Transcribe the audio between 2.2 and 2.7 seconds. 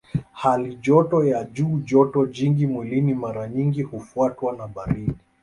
jingi